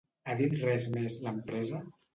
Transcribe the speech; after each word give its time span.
Ha 0.29 0.35
dit 0.39 0.55
res 0.63 0.89
més 0.97 1.21
l'empresa? 1.29 1.87